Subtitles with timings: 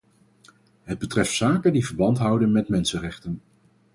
[0.83, 3.41] Het betreft zaken die verband houden met mensenrechten.